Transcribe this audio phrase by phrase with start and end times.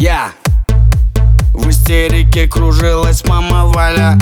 [0.00, 0.30] Я
[1.54, 4.16] В истерике кружилась мама Валя.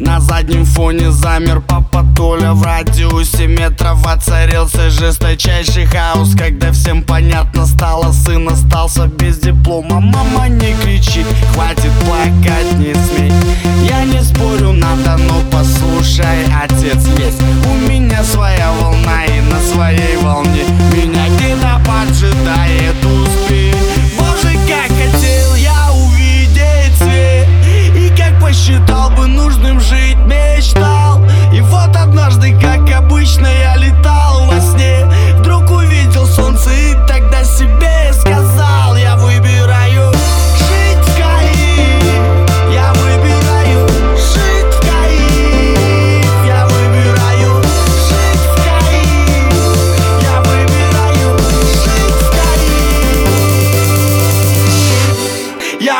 [0.00, 2.52] На заднем фоне замер папа Толя.
[2.52, 6.34] В радиусе метров воцарился жесточайший хаос.
[6.34, 10.00] Когда всем понятно стало, сын остался без диплома.
[10.00, 11.24] Мама не кричи,
[11.54, 11.85] хватит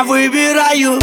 [0.06, 1.00] выбираю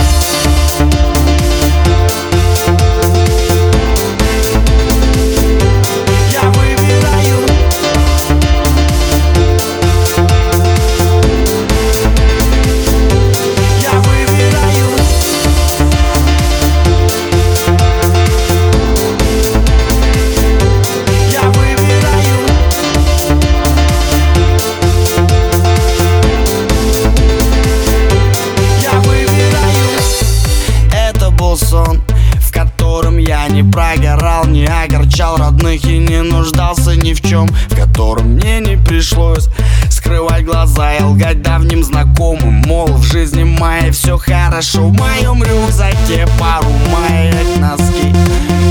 [35.23, 39.47] огорчал родных и не нуждался ни в чем В котором мне не пришлось
[39.89, 42.63] скрывать глаза и лгать давним знакомым.
[42.65, 48.13] Мол, в жизни моей все хорошо, в моем рюкзаке пару маек носки.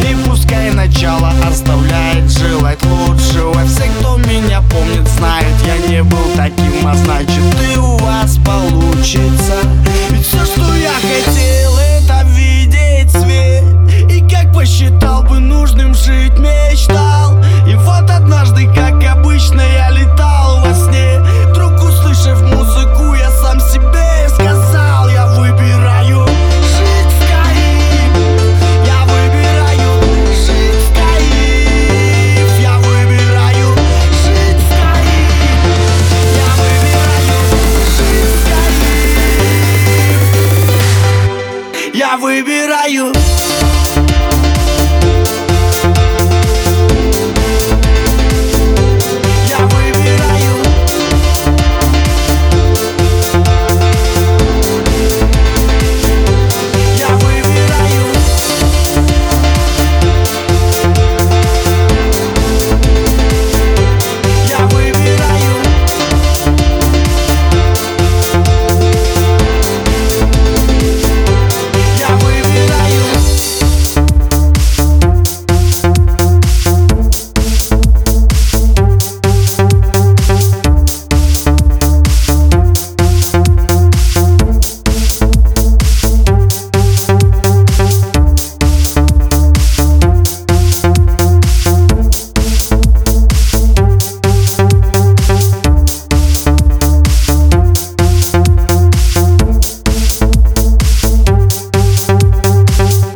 [0.02, 3.64] И пускай начало оставляет желать лучшего.
[3.66, 7.42] Все, кто меня помнит, знают, я не был таким, а значит
[7.74, 8.31] и у вас
[42.32, 43.12] выбираю.